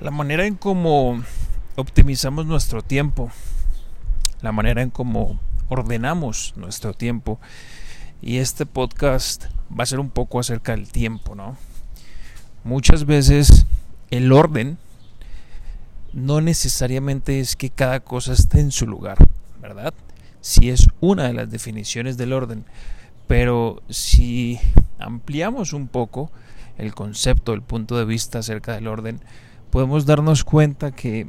[0.00, 1.22] La manera en cómo
[1.76, 3.30] optimizamos nuestro tiempo,
[4.40, 5.38] la manera en cómo
[5.68, 7.38] ordenamos nuestro tiempo.
[8.22, 11.58] Y este podcast va a ser un poco acerca del tiempo, ¿no?
[12.64, 13.66] Muchas veces
[14.10, 14.78] el orden
[16.14, 19.18] no necesariamente es que cada cosa esté en su lugar,
[19.60, 19.92] ¿verdad?
[20.40, 22.64] Si es una de las definiciones del orden,
[23.26, 24.58] pero si
[24.98, 26.32] ampliamos un poco
[26.78, 29.20] el concepto, el punto de vista acerca del orden,
[29.70, 31.26] podemos darnos cuenta que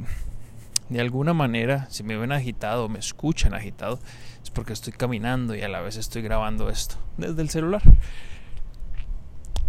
[0.88, 3.98] de alguna manera, si me ven agitado, me escuchan agitado,
[4.42, 7.82] es porque estoy caminando y a la vez estoy grabando esto desde el celular.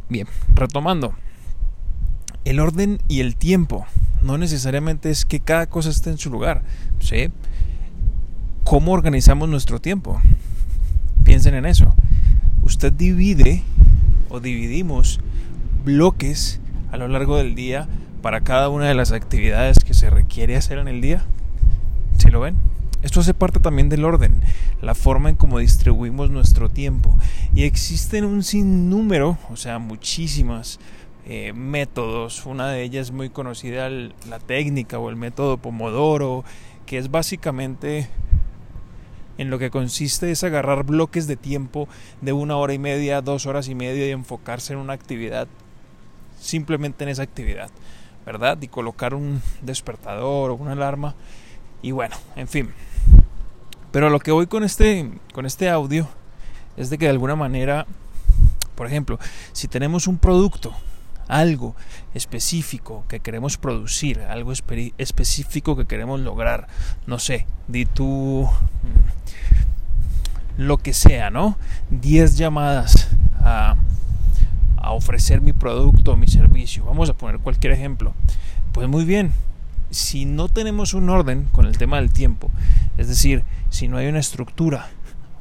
[0.10, 1.16] Bien, retomando.
[2.44, 3.86] El orden y el tiempo
[4.22, 6.64] no necesariamente es que cada cosa esté en su lugar.
[7.00, 7.30] ¿sí?
[8.64, 10.22] ¿Cómo organizamos nuestro tiempo?
[11.24, 11.96] Piensen en eso.
[12.64, 13.64] Usted divide
[14.30, 15.20] o dividimos
[15.86, 16.60] bloques
[16.92, 17.88] a lo largo del día
[18.24, 21.26] para cada una de las actividades que se requiere hacer en el día.
[22.18, 22.56] ¿Sí lo ven?
[23.02, 24.42] Esto hace parte también del orden,
[24.82, 27.18] la forma en cómo distribuimos nuestro tiempo.
[27.54, 30.80] Y existen un sinnúmero, o sea, muchísimas
[31.26, 32.46] eh, métodos.
[32.46, 36.46] Una de ellas muy conocida, la técnica o el método Pomodoro,
[36.86, 38.08] que es básicamente
[39.38, 41.90] en lo que consiste es agarrar bloques de tiempo
[42.22, 45.50] de una hora y media, dos horas y media y enfocarse en una actividad,
[46.40, 47.70] simplemente en esa actividad.
[48.26, 48.58] ¿Verdad?
[48.62, 51.16] Y colocar un despertador o una alarma.
[51.82, 52.72] Y bueno, en fin.
[53.92, 56.08] Pero lo que voy con este, con este audio
[56.78, 57.86] es de que de alguna manera,
[58.76, 59.20] por ejemplo,
[59.52, 60.74] si tenemos un producto,
[61.28, 61.76] algo
[62.14, 66.68] específico que queremos producir, algo específico que queremos lograr,
[67.06, 68.50] no sé, di tú
[70.58, 71.58] mm, lo que sea, ¿no?
[71.92, 73.10] 10 llamadas
[73.42, 73.76] a
[74.84, 76.86] a ofrecer mi producto o mi servicio.
[76.86, 78.14] Vamos a poner cualquier ejemplo.
[78.74, 79.32] Pues muy bien,
[79.90, 82.52] si no tenemos un orden con el tema del tiempo,
[82.98, 84.90] es decir, si no hay una estructura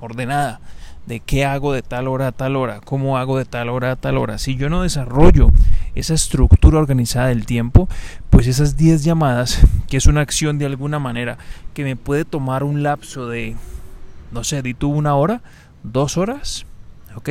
[0.00, 0.60] ordenada
[1.06, 3.96] de qué hago de tal hora a tal hora, cómo hago de tal hora a
[3.96, 5.50] tal hora, si yo no desarrollo
[5.96, 7.88] esa estructura organizada del tiempo,
[8.30, 11.38] pues esas 10 llamadas, que es una acción de alguna manera
[11.74, 13.56] que me puede tomar un lapso de,
[14.30, 15.42] no sé, di tú una hora,
[15.82, 16.64] dos horas,
[17.16, 17.30] ¿ok?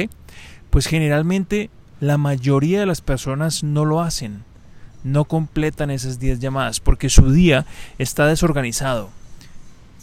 [0.69, 1.69] Pues generalmente
[2.01, 4.43] la mayoría de las personas no lo hacen,
[5.03, 7.65] no completan esas 10 llamadas porque su día
[7.99, 9.09] está desorganizado.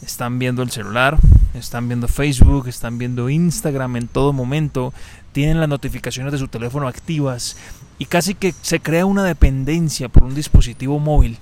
[0.00, 1.18] Están viendo el celular,
[1.54, 4.94] están viendo Facebook, están viendo Instagram en todo momento,
[5.32, 7.56] tienen las notificaciones de su teléfono activas
[7.98, 11.36] y casi que se crea una dependencia por un dispositivo móvil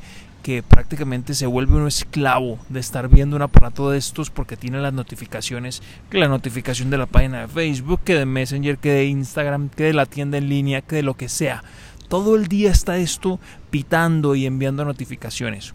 [0.47, 4.79] que prácticamente se vuelve un esclavo de estar viendo un aparato de estos porque tiene
[4.79, 9.07] las notificaciones, que la notificación de la página de Facebook, que de Messenger, que de
[9.07, 11.65] Instagram, que de la tienda en línea, que de lo que sea.
[12.07, 13.41] Todo el día está esto
[13.71, 15.75] pitando y enviando notificaciones.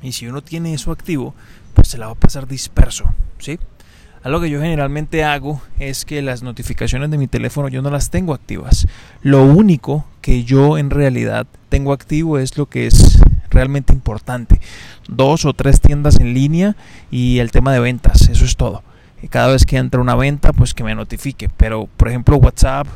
[0.00, 1.34] Y si uno tiene eso activo,
[1.74, 3.04] pues se la va a pasar disperso,
[3.38, 3.58] ¿sí?
[4.22, 8.08] Algo que yo generalmente hago es que las notificaciones de mi teléfono yo no las
[8.08, 8.86] tengo activas.
[9.20, 13.20] Lo único que yo en realidad tengo activo es lo que es
[13.54, 14.60] realmente importante.
[15.08, 16.76] Dos o tres tiendas en línea
[17.10, 18.82] y el tema de ventas, eso es todo.
[19.30, 21.48] Cada vez que entra una venta, pues que me notifique.
[21.56, 22.86] Pero, por ejemplo, WhatsApp,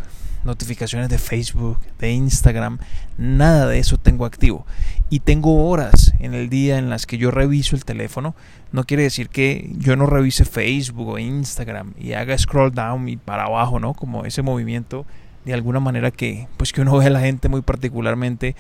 [0.45, 2.79] notificaciones de Facebook, de Instagram,
[3.17, 4.67] nada de eso tengo activo.
[5.09, 8.35] Y tengo horas en el día en las que yo reviso el teléfono.
[8.73, 13.17] No quiere decir que yo no revise Facebook o Instagram y haga scroll down y
[13.17, 13.95] para abajo, ¿no?
[13.95, 15.07] Como ese movimiento
[15.45, 18.55] de alguna manera que pues que uno ve a la gente muy particularmente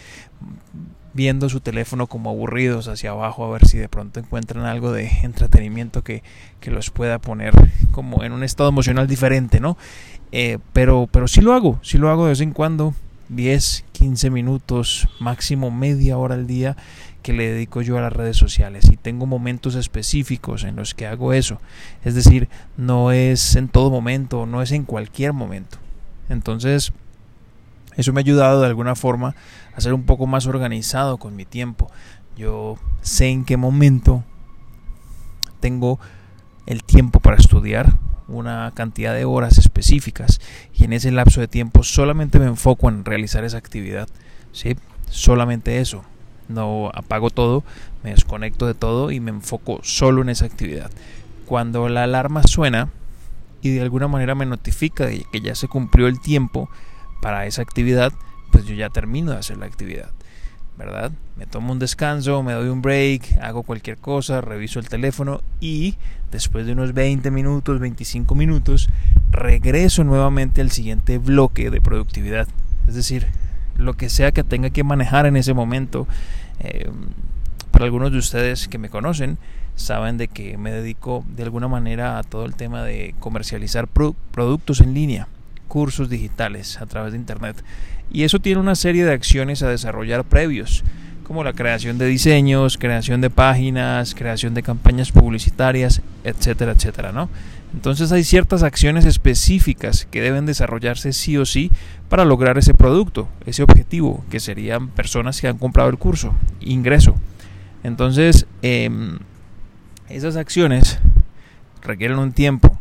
[1.14, 5.10] viendo su teléfono como aburridos hacia abajo a ver si de pronto encuentran algo de
[5.22, 6.22] entretenimiento que,
[6.62, 7.54] los pueda poner
[7.92, 9.78] como en un estado emocional diferente, ¿no?
[10.32, 12.94] Eh, pero, pero sí lo hago, sí lo hago de vez en cuando,
[13.30, 16.76] 10, 15 minutos, máximo media hora al día
[17.22, 21.06] que le dedico yo a las redes sociales y tengo momentos específicos en los que
[21.06, 21.60] hago eso.
[22.04, 25.78] Es decir, no es en todo momento, no es en cualquier momento.
[26.28, 26.92] Entonces,
[27.98, 29.34] eso me ha ayudado de alguna forma
[29.74, 31.90] a ser un poco más organizado con mi tiempo.
[32.36, 34.22] Yo sé en qué momento
[35.58, 35.98] tengo
[36.66, 37.98] el tiempo para estudiar,
[38.28, 40.40] una cantidad de horas específicas
[40.72, 44.08] y en ese lapso de tiempo solamente me enfoco en realizar esa actividad,
[44.52, 44.76] ¿sí?
[45.10, 46.04] Solamente eso.
[46.46, 47.64] No apago todo,
[48.04, 50.90] me desconecto de todo y me enfoco solo en esa actividad.
[51.46, 52.90] Cuando la alarma suena
[53.60, 56.70] y de alguna manera me notifica de que ya se cumplió el tiempo,
[57.20, 58.12] para esa actividad,
[58.52, 60.10] pues yo ya termino de hacer la actividad,
[60.76, 61.12] ¿verdad?
[61.36, 65.96] Me tomo un descanso, me doy un break, hago cualquier cosa, reviso el teléfono y
[66.30, 68.88] después de unos 20 minutos, 25 minutos,
[69.30, 72.48] regreso nuevamente al siguiente bloque de productividad.
[72.86, 73.26] Es decir,
[73.76, 76.06] lo que sea que tenga que manejar en ese momento,
[76.60, 76.90] Eh,
[77.70, 79.38] para algunos de ustedes que me conocen,
[79.76, 84.80] saben de que me dedico de alguna manera a todo el tema de comercializar productos
[84.80, 85.28] en línea,
[85.68, 87.62] cursos digitales a través de Internet.
[88.10, 90.82] Y eso tiene una serie de acciones a desarrollar previos,
[91.24, 97.28] como la creación de diseños, creación de páginas, creación de campañas publicitarias, etcétera, etcétera, ¿no?
[97.74, 101.70] Entonces hay ciertas acciones específicas que deben desarrollarse sí o sí
[102.08, 107.14] para lograr ese producto, ese objetivo, que serían personas que han comprado el curso, ingreso.
[107.84, 109.18] Entonces, em,
[110.08, 110.98] esas acciones
[111.82, 112.77] requieren un tiempo.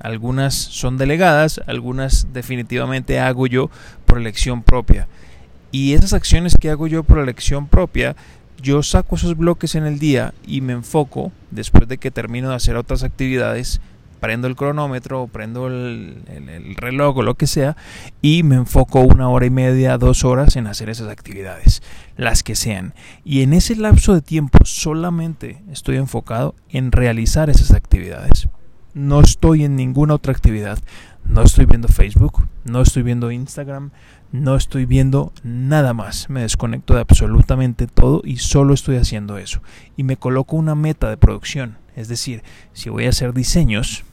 [0.00, 3.70] Algunas son delegadas, algunas definitivamente hago yo
[4.06, 5.06] por elección propia.
[5.70, 8.16] Y esas acciones que hago yo por elección propia,
[8.60, 12.56] yo saco esos bloques en el día y me enfoco, después de que termino de
[12.56, 13.80] hacer otras actividades,
[14.20, 17.76] prendo el cronómetro, prendo el, el, reloj o lo que sea
[18.20, 21.82] y me enfoco una hora y media, dos horas en hacer esas actividades,
[22.16, 22.94] las que sean.
[23.24, 28.48] Y en ese lapso de tiempo solamente estoy enfocado en realizar esas actividades.
[28.94, 30.78] No estoy en ninguna otra actividad.
[31.24, 33.90] No estoy viendo Facebook, no estoy viendo Instagram,
[34.32, 36.28] no estoy viendo nada más.
[36.28, 39.62] Me desconecto de absolutamente todo y solo estoy haciendo eso.
[39.96, 41.76] Y me coloco una meta de producción.
[41.94, 42.42] Es decir,
[42.72, 44.04] si voy a hacer diseños,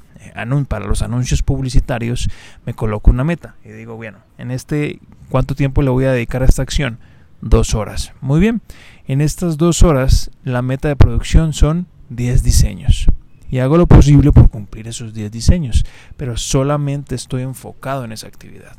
[0.67, 2.29] para los anuncios publicitarios,
[2.65, 4.99] me coloco una meta y digo, bueno, en este,
[5.29, 6.99] ¿cuánto tiempo le voy a dedicar a esta acción?
[7.41, 8.13] Dos horas.
[8.21, 8.61] Muy bien,
[9.07, 13.07] en estas dos horas la meta de producción son 10 diseños.
[13.49, 15.85] Y hago lo posible por cumplir esos 10 diseños,
[16.17, 18.75] pero solamente estoy enfocado en esa actividad.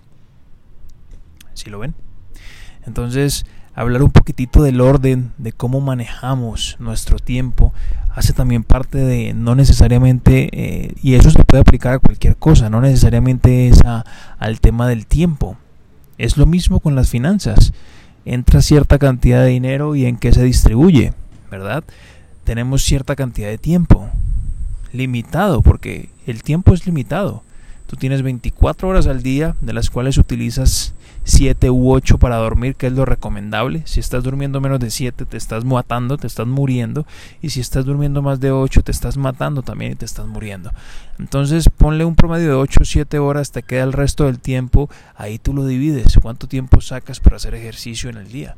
[1.54, 1.94] ¿Sí lo ven?
[2.86, 7.72] Entonces, hablar un poquitito del orden, de cómo manejamos nuestro tiempo,
[8.14, 12.68] hace también parte de no necesariamente, eh, y eso se puede aplicar a cualquier cosa,
[12.68, 13.80] no necesariamente es
[14.38, 15.56] al tema del tiempo.
[16.18, 17.72] Es lo mismo con las finanzas.
[18.24, 21.12] Entra cierta cantidad de dinero y en qué se distribuye,
[21.50, 21.84] ¿verdad?
[22.44, 24.10] Tenemos cierta cantidad de tiempo
[24.92, 27.42] limitado, porque el tiempo es limitado.
[27.86, 30.92] Tú tienes 24 horas al día, de las cuales utilizas
[31.24, 33.82] 7 u 8 para dormir, que es lo recomendable.
[33.86, 37.06] Si estás durmiendo menos de 7, te estás matando, te estás muriendo.
[37.40, 40.70] Y si estás durmiendo más de 8, te estás matando también y te estás muriendo.
[41.18, 44.90] Entonces, ponle un promedio de 8 o 7 horas, te queda el resto del tiempo.
[45.16, 46.18] Ahí tú lo divides.
[46.20, 48.56] ¿Cuánto tiempo sacas para hacer ejercicio en el día?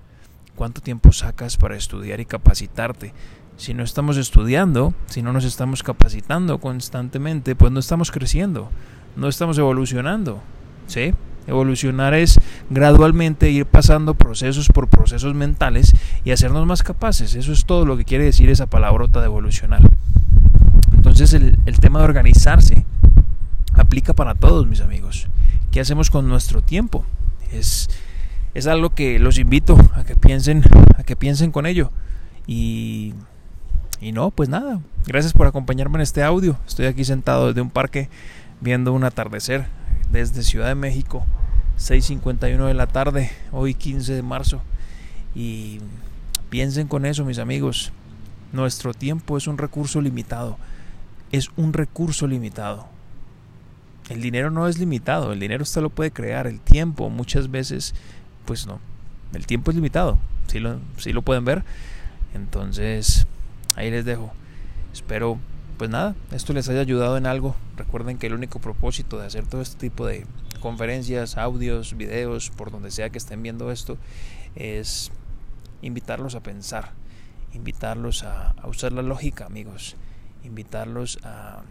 [0.56, 3.12] ¿Cuánto tiempo sacas para estudiar y capacitarte?
[3.61, 8.71] Si no estamos estudiando, si no nos estamos capacitando constantemente, pues no estamos creciendo
[9.17, 10.41] no estamos evolucionando.
[10.87, 11.12] ¿sí?
[11.47, 17.35] Evolucionar es gradualmente ir pasando procesos por procesos mentales y hacernos más capaces.
[17.35, 19.83] Eso es todo lo que quiere decir esa palabrota de evolucionar.
[20.95, 22.85] Entonces el, el tema de organizarse
[23.75, 25.29] aplica para todos, mis amigos.
[25.71, 27.05] ¿Qué hacemos con nuestro tiempo?
[27.53, 27.89] Es,
[28.55, 30.62] es algo que los invito a que piensen,
[30.97, 31.91] a que piensen con ello.
[32.47, 33.15] Y,
[34.00, 34.81] y no, pues nada.
[35.06, 36.56] Gracias por acompañarme en este audio.
[36.67, 38.08] Estoy aquí sentado desde un parque
[38.61, 39.67] viendo un atardecer
[40.11, 41.26] desde Ciudad de México,
[41.79, 44.62] 6.51 de la tarde, hoy 15 de marzo.
[45.35, 45.81] Y
[46.49, 47.93] piensen con eso, mis amigos,
[48.52, 50.58] nuestro tiempo es un recurso limitado,
[51.31, 52.88] es un recurso limitado.
[54.08, 57.94] El dinero no es limitado, el dinero usted lo puede crear, el tiempo muchas veces,
[58.44, 58.81] pues no,
[59.35, 60.19] el tiempo es limitado,
[60.49, 61.62] si lo, si lo pueden ver.
[62.35, 63.26] Entonces,
[63.77, 64.33] ahí les dejo.
[64.93, 65.39] Espero
[65.81, 67.57] pues nada, esto les haya ayudado en algo.
[67.79, 70.27] Recuerden que el único propósito de hacer todo este tipo de
[70.61, 73.97] conferencias, audios, videos, por donde sea que estén viendo esto,
[74.55, 75.11] es
[75.81, 76.93] invitarlos a pensar,
[77.55, 79.97] invitarlos a, usar la lógica, amigos,
[80.45, 81.62] invitarlos a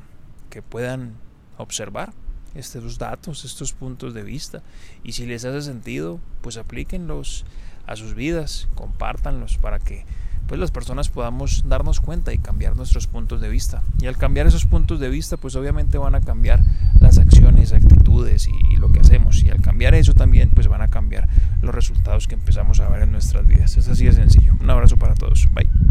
[0.50, 1.14] que puedan
[1.60, 2.12] observar
[2.56, 4.64] estos datos, estos puntos de vista.
[5.04, 7.46] Y si les hace sentido, pues aplíquenlos
[7.86, 10.06] a sus vidas, compártanlos para que
[10.50, 13.84] pues las personas podamos darnos cuenta y cambiar nuestros puntos de vista.
[14.02, 16.62] Y al cambiar esos puntos de vista, pues obviamente van a cambiar
[17.00, 19.44] las acciones, actitudes y, lo que hacemos.
[19.44, 21.28] Y al cambiar eso también, pues van a cambiar
[21.62, 23.78] los resultados que empezamos a ver en nuestras vidas.
[23.78, 24.54] Es así de sencillo.
[24.60, 25.48] Un abrazo para todos.
[25.54, 25.70] Bye.